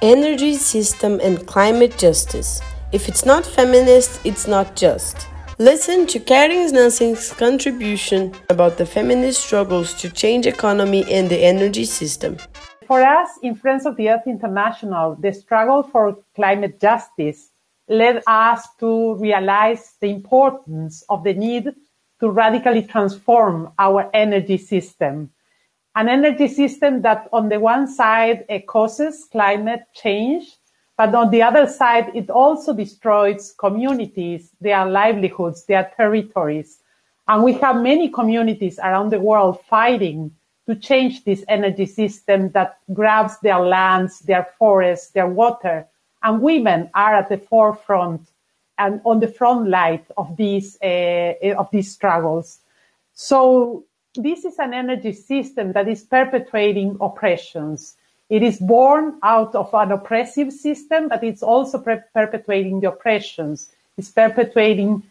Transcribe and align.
Energy 0.00 0.54
system 0.54 1.18
and 1.24 1.44
climate 1.48 1.98
justice. 1.98 2.60
If 2.92 3.08
it's 3.08 3.26
not 3.26 3.44
feminist, 3.44 4.24
it's 4.24 4.46
not 4.46 4.76
just. 4.76 5.26
Listen 5.58 6.06
to 6.06 6.20
Karin 6.20 6.72
Nansen's 6.72 7.32
contribution 7.32 8.32
about 8.48 8.78
the 8.78 8.86
feminist 8.86 9.44
struggles 9.44 9.92
to 9.94 10.08
change 10.08 10.46
economy 10.46 11.04
and 11.12 11.28
the 11.28 11.44
energy 11.44 11.84
system. 11.84 12.36
For 12.86 13.02
us 13.02 13.28
in 13.42 13.56
Friends 13.56 13.86
of 13.86 13.96
the 13.96 14.08
Earth 14.10 14.28
International, 14.28 15.16
the 15.16 15.32
struggle 15.32 15.82
for 15.82 16.18
climate 16.36 16.80
justice 16.80 17.50
led 17.88 18.22
us 18.28 18.68
to 18.78 19.16
realize 19.16 19.94
the 20.00 20.10
importance 20.10 21.02
of 21.08 21.24
the 21.24 21.34
need 21.34 21.74
to 22.20 22.30
radically 22.30 22.82
transform 22.82 23.72
our 23.80 24.08
energy 24.14 24.58
system 24.58 25.30
an 25.98 26.08
energy 26.08 26.46
system 26.46 27.02
that 27.02 27.28
on 27.32 27.48
the 27.48 27.58
one 27.58 27.88
side 27.88 28.46
causes 28.68 29.24
climate 29.32 29.82
change, 29.92 30.56
but 30.96 31.12
on 31.12 31.30
the 31.30 31.42
other 31.42 31.66
side, 31.66 32.12
it 32.14 32.30
also 32.30 32.72
destroys 32.72 33.52
communities, 33.58 34.50
their 34.60 34.86
livelihoods, 34.86 35.64
their 35.64 35.92
territories. 35.96 36.78
And 37.26 37.42
we 37.42 37.54
have 37.54 37.82
many 37.82 38.08
communities 38.10 38.78
around 38.78 39.10
the 39.10 39.18
world 39.18 39.60
fighting 39.68 40.30
to 40.68 40.76
change 40.76 41.24
this 41.24 41.44
energy 41.48 41.86
system 41.86 42.50
that 42.50 42.78
grabs 42.92 43.40
their 43.40 43.58
lands, 43.58 44.20
their 44.20 44.46
forests, 44.56 45.10
their 45.10 45.26
water. 45.26 45.84
And 46.22 46.40
women 46.40 46.90
are 46.94 47.16
at 47.16 47.28
the 47.28 47.38
forefront 47.38 48.20
and 48.78 49.00
on 49.04 49.18
the 49.18 49.26
front 49.26 49.68
line 49.68 50.02
of 50.16 50.36
these, 50.36 50.78
uh, 50.80 51.34
of 51.58 51.68
these 51.72 51.90
struggles. 51.90 52.60
So 53.14 53.84
this 54.22 54.44
is 54.44 54.58
an 54.58 54.74
energy 54.74 55.12
system 55.12 55.72
that 55.72 55.88
is 55.88 56.02
perpetuating 56.02 56.96
oppressions. 57.00 57.96
It 58.28 58.42
is 58.42 58.58
born 58.58 59.18
out 59.22 59.54
of 59.54 59.72
an 59.72 59.92
oppressive 59.92 60.52
system, 60.52 61.08
but 61.08 61.24
it's 61.24 61.42
also 61.42 61.78
per- 61.78 62.04
perpetuating 62.12 62.80
the 62.80 62.88
oppressions. 62.88 63.70
It's 63.96 64.10
perpetuating 64.10 65.02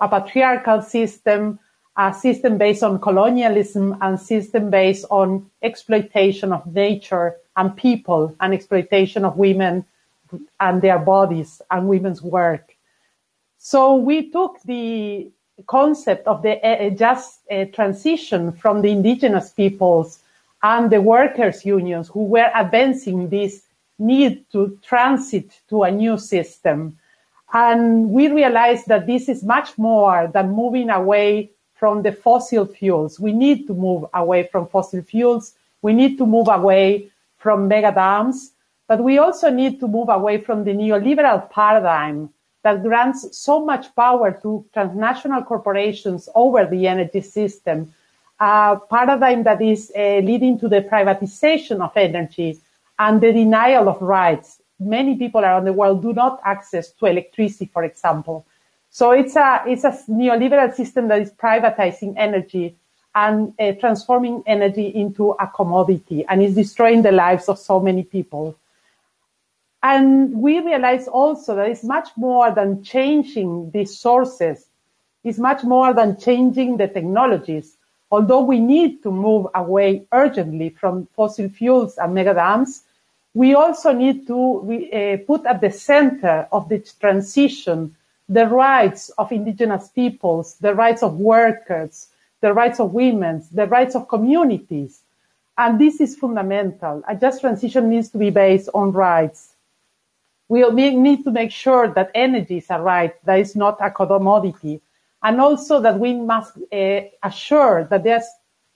a 0.00 0.08
patriarchal 0.08 0.82
system, 0.82 1.58
a 1.96 2.12
system 2.12 2.58
based 2.58 2.82
on 2.82 3.00
colonialism 3.00 3.96
and 4.00 4.18
system 4.18 4.70
based 4.70 5.04
on 5.10 5.48
exploitation 5.62 6.52
of 6.52 6.66
nature 6.66 7.36
and 7.56 7.76
people 7.76 8.34
and 8.40 8.52
exploitation 8.52 9.24
of 9.24 9.36
women 9.36 9.84
and 10.58 10.82
their 10.82 10.98
bodies 10.98 11.62
and 11.70 11.88
women's 11.88 12.22
work. 12.22 12.74
So 13.58 13.96
we 13.96 14.30
took 14.30 14.60
the 14.62 15.30
concept 15.66 16.26
of 16.26 16.42
the 16.42 16.60
uh, 16.66 16.90
just 16.90 17.40
uh, 17.50 17.64
transition 17.66 18.52
from 18.52 18.82
the 18.82 18.90
indigenous 18.90 19.50
peoples 19.50 20.20
and 20.62 20.90
the 20.90 21.00
workers' 21.00 21.64
unions 21.64 22.08
who 22.08 22.24
were 22.24 22.50
advancing 22.54 23.28
this 23.28 23.62
need 23.98 24.44
to 24.50 24.78
transit 24.82 25.60
to 25.68 25.84
a 25.84 25.90
new 25.90 26.18
system. 26.18 26.98
And 27.52 28.10
we 28.10 28.28
realized 28.28 28.88
that 28.88 29.06
this 29.06 29.28
is 29.28 29.44
much 29.44 29.78
more 29.78 30.28
than 30.32 30.50
moving 30.50 30.90
away 30.90 31.50
from 31.74 32.02
the 32.02 32.12
fossil 32.12 32.66
fuels. 32.66 33.20
We 33.20 33.32
need 33.32 33.66
to 33.68 33.74
move 33.74 34.06
away 34.14 34.48
from 34.50 34.66
fossil 34.66 35.02
fuels. 35.02 35.54
We 35.82 35.92
need 35.92 36.18
to 36.18 36.26
move 36.26 36.48
away 36.48 37.10
from 37.38 37.68
mega 37.68 37.92
dams, 37.92 38.52
but 38.88 39.04
we 39.04 39.18
also 39.18 39.50
need 39.50 39.78
to 39.80 39.86
move 39.86 40.08
away 40.08 40.38
from 40.38 40.64
the 40.64 40.72
neoliberal 40.72 41.48
paradigm 41.50 42.30
that 42.64 42.82
grants 42.82 43.36
so 43.36 43.64
much 43.64 43.94
power 43.94 44.32
to 44.42 44.64
transnational 44.72 45.42
corporations 45.42 46.28
over 46.34 46.66
the 46.66 46.88
energy 46.88 47.20
system, 47.20 47.92
a 48.40 48.80
paradigm 48.90 49.44
that 49.44 49.62
is 49.62 49.92
uh, 49.94 50.18
leading 50.24 50.58
to 50.58 50.68
the 50.68 50.80
privatization 50.80 51.80
of 51.82 51.92
energy 51.94 52.58
and 52.98 53.20
the 53.20 53.32
denial 53.32 53.88
of 53.88 54.00
rights. 54.00 54.62
Many 54.80 55.14
people 55.16 55.42
around 55.42 55.66
the 55.66 55.72
world 55.74 56.02
do 56.02 56.12
not 56.14 56.40
access 56.44 56.90
to 56.92 57.06
electricity, 57.06 57.70
for 57.72 57.84
example. 57.84 58.46
So 58.90 59.10
it's 59.10 59.36
a, 59.36 59.62
it's 59.66 59.84
a 59.84 59.92
neoliberal 60.08 60.74
system 60.74 61.08
that 61.08 61.20
is 61.20 61.32
privatizing 61.32 62.14
energy 62.16 62.76
and 63.14 63.52
uh, 63.60 63.72
transforming 63.72 64.42
energy 64.46 64.86
into 64.86 65.32
a 65.32 65.46
commodity 65.46 66.24
and 66.28 66.42
is 66.42 66.54
destroying 66.54 67.02
the 67.02 67.12
lives 67.12 67.48
of 67.48 67.58
so 67.58 67.78
many 67.78 68.04
people. 68.04 68.56
And 69.84 70.32
we 70.32 70.60
realize 70.60 71.08
also 71.08 71.56
that 71.56 71.68
it's 71.68 71.84
much 71.84 72.08
more 72.16 72.50
than 72.50 72.82
changing 72.82 73.70
these 73.70 73.98
sources. 73.98 74.66
It's 75.24 75.38
much 75.38 75.62
more 75.62 75.92
than 75.92 76.18
changing 76.18 76.78
the 76.78 76.88
technologies. 76.88 77.76
Although 78.10 78.44
we 78.44 78.60
need 78.60 79.02
to 79.02 79.10
move 79.10 79.46
away 79.54 80.06
urgently 80.10 80.70
from 80.70 81.06
fossil 81.14 81.50
fuels 81.50 81.98
and 81.98 82.14
mega 82.14 82.32
dams, 82.32 82.84
we 83.34 83.54
also 83.54 83.92
need 83.92 84.26
to 84.26 84.38
uh, 84.38 85.18
put 85.26 85.44
at 85.44 85.60
the 85.60 85.70
center 85.70 86.48
of 86.50 86.70
the 86.70 86.78
transition 86.98 87.94
the 88.26 88.46
rights 88.46 89.10
of 89.18 89.32
indigenous 89.32 89.88
peoples, 89.88 90.54
the 90.62 90.74
rights 90.74 91.02
of 91.02 91.18
workers, 91.18 92.08
the 92.40 92.54
rights 92.54 92.80
of 92.80 92.94
women, 92.94 93.44
the 93.52 93.66
rights 93.66 93.94
of 93.94 94.08
communities. 94.08 95.02
And 95.58 95.78
this 95.78 96.00
is 96.00 96.16
fundamental. 96.16 97.02
A 97.06 97.14
just 97.14 97.42
transition 97.42 97.90
needs 97.90 98.08
to 98.10 98.18
be 98.18 98.30
based 98.30 98.70
on 98.72 98.90
rights 98.92 99.53
we 100.48 100.62
need 100.70 101.24
to 101.24 101.30
make 101.30 101.50
sure 101.50 101.88
that 101.94 102.10
energy 102.14 102.58
is 102.58 102.66
a 102.70 102.80
right, 102.80 103.14
that 103.24 103.38
is 103.40 103.56
not 103.56 103.78
a 103.80 103.90
commodity, 103.90 104.80
and 105.22 105.40
also 105.40 105.80
that 105.80 105.98
we 105.98 106.14
must 106.14 106.56
uh, 106.72 107.00
assure 107.22 107.84
that 107.84 108.04
there's 108.04 108.26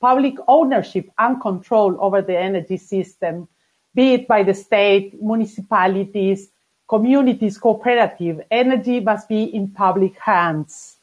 public 0.00 0.34
ownership 0.46 1.10
and 1.18 1.40
control 1.40 1.96
over 1.98 2.20
the 2.20 2.38
energy 2.38 2.76
system, 2.76 3.48
be 3.94 4.14
it 4.14 4.28
by 4.28 4.42
the 4.42 4.52
state, 4.52 5.20
municipalities, 5.22 6.50
communities, 6.86 7.56
cooperative. 7.56 8.42
Energy 8.50 9.00
must 9.00 9.28
be 9.28 9.44
in 9.44 9.68
public 9.68 10.18
hands. 10.18 10.98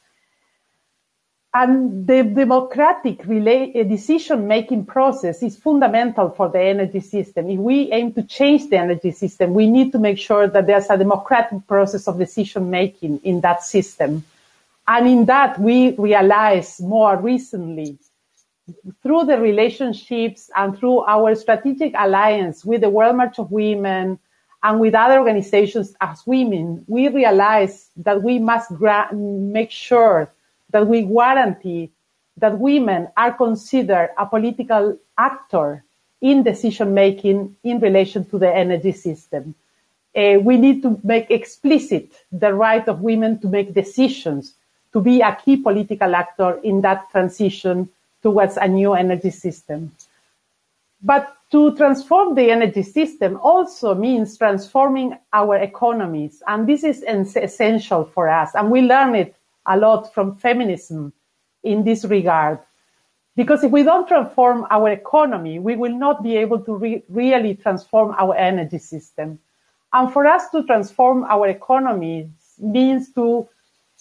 And 1.54 2.08
the 2.08 2.24
democratic 2.24 3.28
uh, 3.28 3.84
decision 3.84 4.48
making 4.48 4.86
process 4.86 5.44
is 5.44 5.58
fundamental 5.58 6.30
for 6.30 6.48
the 6.48 6.62
energy 6.62 7.02
system. 7.02 7.50
If 7.50 7.60
we 7.60 7.92
aim 7.92 8.14
to 8.14 8.24
change 8.24 8.70
the 8.70 8.78
energy 8.78 9.12
system, 9.12 9.54
we 9.54 9.68
need 9.68 9.92
to 9.92 10.00
make 10.00 10.18
sure 10.18 10.48
that 10.48 10.66
there's 10.66 10.90
a 10.90 10.98
democratic 10.98 11.68
process 11.68 12.08
of 12.08 12.18
decision 12.18 12.70
making 12.70 13.20
in 13.24 13.42
that 13.42 13.64
system. 13.64 14.24
And 14.88 15.08
in 15.08 15.26
that, 15.26 15.60
we 15.60 15.92
realize 15.98 16.80
more 16.80 17.18
recently 17.18 17.98
through 19.04 19.26
the 19.26 19.38
relationships 19.38 20.50
and 20.56 20.78
through 20.78 21.02
our 21.02 21.36
strategic 21.36 21.94
alliance 21.98 22.64
with 22.64 22.80
the 22.82 22.90
World 22.90 23.18
March 23.18 23.40
of 23.40 23.52
Women 23.52 24.20
and 24.64 24.80
with 24.80 24.96
other 24.96 25.20
organizations 25.20 25.96
as 26.00 26.26
women, 26.26 26.86
we 26.88 27.10
realize 27.10 27.90
that 27.98 28.24
we 28.24 28.40
must 28.40 28.72
make 29.12 29.72
sure 29.72 30.32
that 30.72 30.88
we 30.88 31.04
guarantee 31.04 31.92
that 32.38 32.58
women 32.58 33.08
are 33.16 33.34
considered 33.34 34.10
a 34.18 34.26
political 34.26 34.98
actor 35.18 35.84
in 36.22 36.44
decision 36.44 36.94
making 36.94 37.56
in 37.64 37.80
relation 37.80 38.26
to 38.26 38.38
the 38.38 38.54
energy 38.54 38.92
system. 38.92 39.56
Uh, 40.16 40.38
we 40.42 40.58
need 40.58 40.82
to 40.82 41.00
make 41.04 41.32
explicit 41.32 42.12
the 42.32 42.54
right 42.54 42.88
of 42.88 43.02
women 43.02 43.40
to 43.40 43.48
make 43.48 43.74
decisions, 43.74 44.54
to 44.94 45.00
be 45.00 45.22
a 45.22 45.36
key 45.36 45.58
political 45.58 46.16
actor 46.16 46.60
in 46.64 46.82
that 46.82 47.10
transition 47.12 47.88
towards 48.22 48.58
a 48.58 48.68
new 48.68 48.94
energy 48.94 49.30
system. 49.30 49.92
But 51.02 51.36
to 51.52 51.76
transform 51.76 52.36
the 52.36 52.52
energy 52.52 52.84
system 52.84 53.40
also 53.42 53.96
means 53.96 54.38
transforming 54.38 55.18
our 55.34 55.58
economies. 55.58 56.44
And 56.48 56.68
this 56.68 56.84
is 56.84 57.04
essential 57.04 58.06
for 58.06 58.30
us. 58.30 58.54
And 58.54 58.70
we 58.70 58.82
learn 58.82 59.16
it 59.16 59.36
a 59.66 59.78
lot 59.78 60.14
from 60.14 60.36
feminism 60.36 61.14
in 61.64 61.84
this 61.84 62.06
regard. 62.06 62.60
Because 63.36 63.64
if 63.64 63.72
we 63.72 63.84
don't 63.84 64.08
transform 64.08 64.68
our 64.70 64.90
economy, 64.90 65.60
we 65.60 65.76
will 65.76 65.98
not 65.98 66.22
be 66.22 66.36
able 66.38 66.60
to 66.60 66.76
re- 66.76 67.04
really 67.08 67.56
transform 67.56 68.14
our 68.18 68.36
energy 68.36 68.78
system. 68.78 69.40
And 69.94 70.12
for 70.12 70.26
us 70.26 70.50
to 70.50 70.64
transform 70.64 71.24
our 71.26 71.48
economy 71.48 72.30
means 72.60 73.12
to 73.14 73.48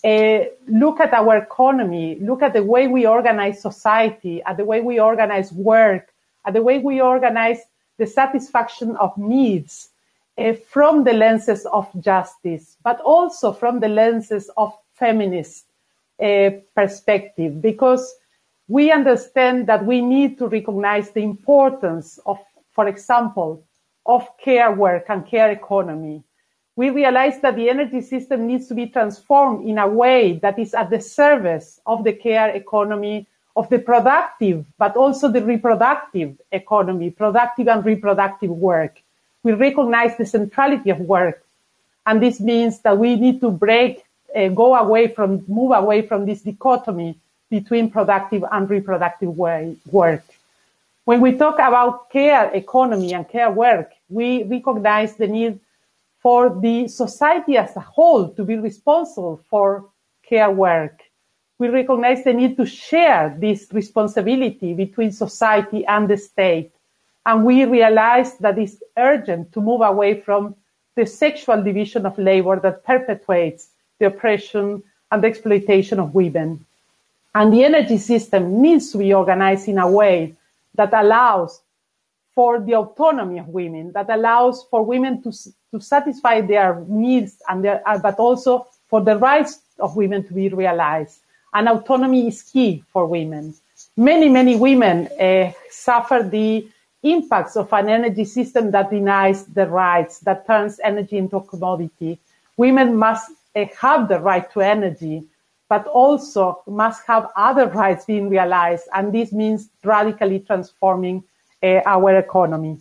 uh, 0.04 0.44
look 0.66 1.00
at 1.00 1.12
our 1.12 1.36
economy, 1.36 2.18
look 2.20 2.42
at 2.42 2.54
the 2.54 2.62
way 2.62 2.88
we 2.88 3.06
organize 3.06 3.60
society, 3.60 4.42
at 4.44 4.56
the 4.56 4.64
way 4.64 4.80
we 4.80 4.98
organize 4.98 5.52
work, 5.52 6.12
at 6.46 6.54
the 6.54 6.62
way 6.62 6.78
we 6.78 7.00
organize 7.00 7.60
the 7.98 8.06
satisfaction 8.06 8.96
of 8.96 9.16
needs 9.18 9.90
uh, 10.38 10.54
from 10.54 11.04
the 11.04 11.12
lenses 11.12 11.66
of 11.66 11.86
justice, 12.00 12.76
but 12.82 13.00
also 13.00 13.52
from 13.52 13.78
the 13.78 13.88
lenses 13.88 14.50
of 14.56 14.76
feminist 15.00 15.64
uh, 16.22 16.50
perspective 16.76 17.60
because 17.60 18.14
we 18.68 18.92
understand 18.92 19.66
that 19.66 19.84
we 19.84 20.00
need 20.00 20.38
to 20.38 20.46
recognize 20.46 21.10
the 21.10 21.22
importance 21.22 22.20
of, 22.26 22.38
for 22.70 22.86
example, 22.86 23.64
of 24.06 24.28
care 24.38 24.70
work 24.70 25.06
and 25.08 25.26
care 25.26 25.50
economy. 25.50 26.22
We 26.76 26.90
realize 26.90 27.40
that 27.40 27.56
the 27.56 27.68
energy 27.68 28.00
system 28.00 28.46
needs 28.46 28.68
to 28.68 28.74
be 28.74 28.86
transformed 28.86 29.66
in 29.68 29.78
a 29.78 29.88
way 29.88 30.38
that 30.42 30.58
is 30.58 30.72
at 30.74 30.90
the 30.90 31.00
service 31.00 31.80
of 31.84 32.04
the 32.04 32.12
care 32.12 32.50
economy, 32.50 33.26
of 33.56 33.68
the 33.68 33.78
productive, 33.80 34.64
but 34.78 34.96
also 34.96 35.28
the 35.28 35.44
reproductive 35.44 36.40
economy, 36.52 37.10
productive 37.10 37.66
and 37.66 37.84
reproductive 37.84 38.50
work. 38.50 39.02
we 39.42 39.52
recognize 39.52 40.16
the 40.16 40.26
centrality 40.26 40.90
of 40.90 41.00
work. 41.00 41.44
And 42.06 42.22
this 42.22 42.40
means 42.40 42.80
that 42.80 42.98
we 42.98 43.16
need 43.16 43.40
to 43.40 43.50
break, 43.50 44.04
uh, 44.34 44.48
go 44.48 44.74
away 44.74 45.08
from, 45.08 45.44
move 45.48 45.72
away 45.72 46.02
from 46.02 46.26
this 46.26 46.42
dichotomy 46.42 47.18
between 47.50 47.90
productive 47.90 48.44
and 48.50 48.70
reproductive 48.70 49.36
way, 49.36 49.76
work. 49.90 50.24
When 51.04 51.20
we 51.20 51.36
talk 51.36 51.54
about 51.54 52.10
care 52.10 52.50
economy 52.54 53.14
and 53.14 53.28
care 53.28 53.50
work, 53.50 53.90
we 54.08 54.44
recognize 54.44 55.16
the 55.16 55.26
need 55.26 55.58
for 56.20 56.50
the 56.60 56.86
society 56.86 57.56
as 57.56 57.74
a 57.76 57.80
whole 57.80 58.28
to 58.28 58.44
be 58.44 58.56
responsible 58.56 59.40
for 59.48 59.86
care 60.22 60.50
work. 60.50 61.00
We 61.58 61.68
recognize 61.68 62.24
the 62.24 62.32
need 62.32 62.56
to 62.56 62.66
share 62.66 63.34
this 63.38 63.68
responsibility 63.72 64.72
between 64.74 65.12
society 65.12 65.84
and 65.86 66.08
the 66.08 66.16
state. 66.16 66.72
And 67.26 67.44
we 67.44 67.64
realize 67.64 68.36
that 68.38 68.58
it's 68.58 68.76
urgent 68.96 69.52
to 69.52 69.60
move 69.60 69.82
away 69.82 70.20
from 70.20 70.54
the 70.96 71.06
sexual 71.06 71.62
division 71.62 72.06
of 72.06 72.18
labor 72.18 72.58
that 72.60 72.84
perpetuates 72.84 73.68
the 74.00 74.06
oppression 74.06 74.82
and 75.12 75.22
the 75.22 75.28
exploitation 75.28 76.00
of 76.00 76.14
women. 76.14 76.64
And 77.32 77.52
the 77.52 77.64
energy 77.64 77.98
system 77.98 78.60
needs 78.60 78.90
to 78.90 78.98
be 78.98 79.14
organized 79.14 79.68
in 79.68 79.78
a 79.78 79.88
way 79.88 80.34
that 80.74 80.92
allows 80.92 81.60
for 82.34 82.58
the 82.58 82.74
autonomy 82.74 83.38
of 83.38 83.48
women, 83.48 83.92
that 83.92 84.10
allows 84.10 84.64
for 84.70 84.84
women 84.84 85.22
to, 85.22 85.30
to 85.70 85.80
satisfy 85.80 86.40
their 86.40 86.84
needs 86.88 87.36
and 87.48 87.62
their, 87.64 87.86
uh, 87.88 87.98
but 87.98 88.18
also 88.18 88.66
for 88.88 89.00
the 89.00 89.16
rights 89.16 89.60
of 89.78 89.94
women 89.94 90.26
to 90.26 90.32
be 90.32 90.48
realized. 90.48 91.18
And 91.52 91.68
autonomy 91.68 92.28
is 92.28 92.42
key 92.42 92.82
for 92.92 93.06
women. 93.06 93.54
Many, 93.96 94.28
many 94.28 94.56
women 94.56 95.08
uh, 95.20 95.52
suffer 95.70 96.22
the 96.22 96.66
impacts 97.02 97.56
of 97.56 97.72
an 97.72 97.88
energy 97.88 98.24
system 98.24 98.70
that 98.70 98.90
denies 98.90 99.44
the 99.46 99.66
rights, 99.66 100.20
that 100.20 100.46
turns 100.46 100.80
energy 100.82 101.16
into 101.18 101.36
a 101.36 101.42
commodity. 101.42 102.18
Women 102.56 102.96
must 102.96 103.32
have 103.54 104.08
the 104.08 104.18
right 104.18 104.50
to 104.52 104.60
energy, 104.60 105.24
but 105.68 105.86
also 105.86 106.62
must 106.66 107.06
have 107.06 107.30
other 107.36 107.66
rights 107.66 108.04
being 108.04 108.28
realized. 108.28 108.84
And 108.94 109.12
this 109.12 109.32
means 109.32 109.68
radically 109.84 110.40
transforming 110.40 111.24
uh, 111.62 111.80
our 111.86 112.18
economy. 112.18 112.78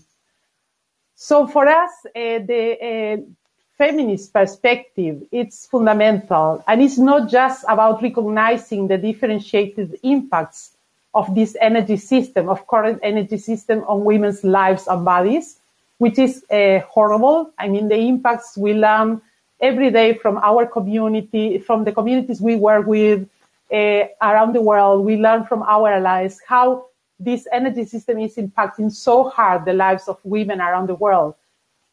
So 1.16 1.48
for 1.48 1.68
us, 1.68 1.92
uh, 2.06 2.39
the 2.45 2.77
uh, 2.81 3.31
feminist 3.77 4.33
perspective, 4.33 5.24
it's 5.31 5.66
fundamental. 5.66 6.63
And 6.68 6.81
it's 6.81 6.98
not 6.98 7.30
just 7.30 7.63
about 7.68 8.01
recognizing 8.01 8.88
the 8.88 8.98
differentiated 8.98 10.00
impacts 10.04 10.72
of 11.13 11.33
this 11.33 11.57
energy 11.60 11.98
system, 11.98 12.50
of 12.50 12.68
current 12.68 13.00
energy 13.04 13.38
system 13.38 13.83
on 13.88 14.04
women's 14.04 14.44
lives 14.44 14.88
and 14.88 15.04
bodies, 15.04 15.60
which 15.98 16.19
is 16.19 16.44
uh, 16.51 16.80
horrible. 16.88 17.51
I 17.57 17.68
mean, 17.68 17.88
the 17.88 17.98
impacts 17.98 18.57
we 18.57 18.74
learn 18.74 19.22
every 19.61 19.91
day 19.91 20.13
from 20.13 20.38
our 20.38 20.65
community, 20.65 21.59
from 21.59 21.83
the 21.83 21.91
communities 21.91 22.41
we 22.41 22.56
work 22.56 22.85
with 22.85 23.27
uh, 23.71 24.03
around 24.21 24.53
the 24.53 24.61
world. 24.61 25.06
We 25.06 25.17
learn 25.17 25.44
from 25.45 25.63
our 25.63 25.94
allies 25.94 26.39
how 26.47 26.85
this 27.19 27.47
energy 27.51 27.85
system 27.85 28.19
is 28.19 28.35
impacting 28.35 28.91
so 28.91 29.29
hard 29.29 29.65
the 29.65 29.73
lives 29.73 30.07
of 30.07 30.17
women 30.23 30.61
around 30.61 30.88
the 30.88 30.95
world. 30.95 31.35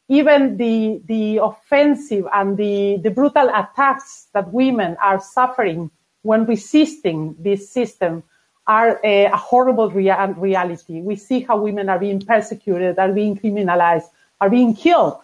Even 0.08 0.56
the, 0.56 1.02
the 1.06 1.38
offensive 1.38 2.26
and 2.32 2.56
the, 2.56 2.98
the 3.02 3.10
brutal 3.10 3.48
attacks 3.48 4.28
that 4.32 4.52
women 4.52 4.96
are 5.02 5.20
suffering 5.20 5.90
when 6.22 6.46
resisting 6.46 7.34
this 7.40 7.68
system 7.68 8.22
are 8.68 9.00
a, 9.02 9.26
a 9.26 9.36
horrible 9.36 9.90
rea- 9.90 10.32
reality. 10.36 11.00
We 11.00 11.16
see 11.16 11.40
how 11.40 11.58
women 11.58 11.88
are 11.88 11.98
being 11.98 12.20
persecuted, 12.20 12.98
are 12.98 13.12
being 13.12 13.36
criminalized, 13.36 14.10
are 14.40 14.50
being 14.50 14.74
killed 14.74 15.18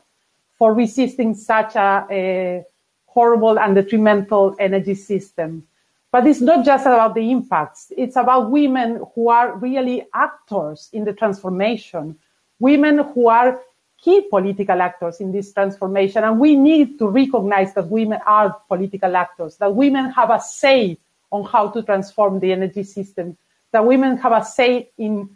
for 0.63 0.75
resisting 0.75 1.35
such 1.35 1.75
a, 1.75 2.07
a 2.09 2.65
horrible 3.07 3.59
and 3.59 3.75
detrimental 3.75 4.55
energy 4.61 4.95
system. 4.95 5.67
But 6.13 6.25
it's 6.25 6.41
not 6.41 6.65
just 6.65 6.87
about 6.87 7.17
the 7.17 7.33
impacts. 7.33 7.91
It's 7.97 8.15
about 8.15 8.53
women 8.53 9.03
who 9.13 9.29
are 9.29 9.57
really 9.57 10.07
actors 10.15 10.89
in 10.93 11.05
the 11.05 11.15
transformation, 11.15 12.17
women 12.61 12.99
who 12.99 13.27
are 13.27 13.61
key 14.01 14.21
political 14.31 14.81
actors 14.81 15.19
in 15.19 15.33
this 15.33 15.53
transformation. 15.53 16.23
And 16.23 16.39
we 16.39 16.55
need 16.55 16.97
to 17.01 17.09
recognize 17.09 17.75
that 17.75 17.89
women 17.89 18.21
are 18.25 18.57
political 18.69 19.17
actors, 19.17 19.57
that 19.57 19.75
women 19.75 20.13
have 20.13 20.31
a 20.31 20.39
say 20.41 20.97
on 21.33 21.43
how 21.43 21.71
to 21.71 21.83
transform 21.83 22.39
the 22.39 22.53
energy 22.53 22.85
system, 22.85 23.37
that 23.73 23.85
women 23.85 24.17
have 24.19 24.31
a 24.31 24.45
say 24.45 24.91
in 24.97 25.29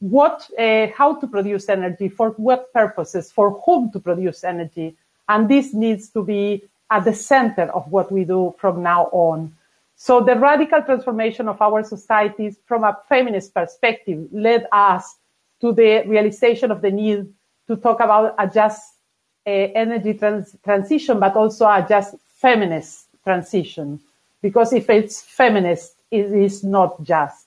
what, 0.00 0.48
uh, 0.58 0.88
how 0.96 1.14
to 1.14 1.26
produce 1.26 1.68
energy, 1.68 2.08
for 2.08 2.30
what 2.30 2.72
purposes, 2.72 3.30
for 3.30 3.52
whom 3.64 3.92
to 3.92 4.00
produce 4.00 4.44
energy. 4.44 4.96
And 5.28 5.48
this 5.48 5.72
needs 5.72 6.08
to 6.10 6.24
be 6.24 6.64
at 6.90 7.04
the 7.04 7.14
center 7.14 7.64
of 7.72 7.86
what 7.92 8.10
we 8.10 8.24
do 8.24 8.54
from 8.58 8.82
now 8.82 9.04
on. 9.12 9.54
So 9.94 10.20
the 10.20 10.34
radical 10.34 10.82
transformation 10.82 11.46
of 11.46 11.60
our 11.60 11.84
societies 11.84 12.56
from 12.66 12.84
a 12.84 12.98
feminist 13.08 13.54
perspective 13.54 14.26
led 14.32 14.66
us 14.72 15.16
to 15.60 15.72
the 15.72 16.02
realization 16.06 16.70
of 16.70 16.80
the 16.80 16.90
need 16.90 17.32
to 17.68 17.76
talk 17.76 18.00
about 18.00 18.34
a 18.38 18.48
just 18.48 18.94
uh, 19.46 19.50
energy 19.50 20.14
trans- 20.14 20.56
transition, 20.64 21.20
but 21.20 21.36
also 21.36 21.66
a 21.66 21.84
just 21.86 22.16
feminist 22.38 23.06
transition. 23.22 24.00
Because 24.40 24.72
if 24.72 24.88
it's 24.88 25.20
feminist, 25.20 25.94
it 26.10 26.32
is 26.32 26.64
not 26.64 27.02
just. 27.02 27.46